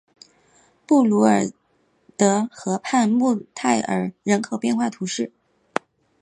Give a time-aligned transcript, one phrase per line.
[0.87, 1.51] 布卢尔
[2.17, 5.31] 德河畔穆泰尔人口变化图示